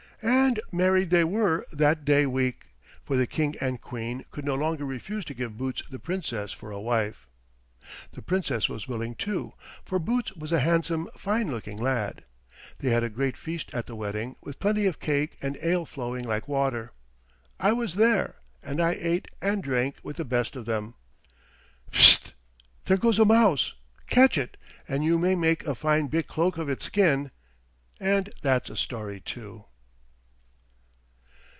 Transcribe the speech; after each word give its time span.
And 0.23 0.59
married 0.71 1.09
they 1.09 1.23
were 1.23 1.65
that 1.71 2.05
day 2.05 2.27
week, 2.27 2.67
for 3.03 3.17
the 3.17 3.25
King 3.25 3.55
and 3.59 3.81
Queen 3.81 4.23
could 4.29 4.45
no 4.45 4.53
longer 4.53 4.85
refuse 4.85 5.25
to 5.25 5.33
give 5.33 5.57
Boots 5.57 5.81
the 5.89 5.97
Princess 5.97 6.51
for 6.53 6.69
a 6.69 6.79
wife. 6.79 7.25
The 8.11 8.21
Princess 8.21 8.69
was 8.69 8.87
willing, 8.87 9.15
too, 9.15 9.53
for 9.83 9.97
Boots 9.97 10.31
was 10.35 10.51
a 10.51 10.59
handsome, 10.59 11.09
fine 11.17 11.49
looking 11.49 11.77
lad. 11.81 12.23
They 12.77 12.91
had 12.91 13.03
a 13.03 13.09
great 13.09 13.35
feast 13.35 13.73
at 13.73 13.87
the 13.87 13.95
wedding, 13.95 14.35
with 14.41 14.59
plenty 14.59 14.85
of 14.85 14.99
cake 14.99 15.37
and 15.41 15.57
ale 15.59 15.87
flowing 15.87 16.23
like 16.23 16.47
water. 16.47 16.91
I 17.59 17.73
was 17.73 17.95
there, 17.95 18.35
and 18.61 18.79
I 18.79 18.91
ate 18.99 19.27
and 19.41 19.63
drank 19.63 19.95
with 20.03 20.17
the 20.17 20.25
best 20.25 20.55
of 20.55 20.65
them. 20.65 20.93
Pfst! 21.91 22.33
There 22.85 22.97
goes 22.97 23.17
a 23.17 23.25
mouse. 23.25 23.73
Catch 24.05 24.37
it 24.37 24.55
and 24.87 25.03
you 25.03 25.17
may 25.17 25.33
make 25.33 25.65
a 25.65 25.73
fine 25.73 26.07
big 26.07 26.27
cloak 26.27 26.59
of 26.59 26.69
its 26.69 26.85
skin, 26.85 27.31
and 27.99 28.31
that's 28.43 28.69
a 28.69 28.75
story, 28.75 29.19
too. 29.19 29.65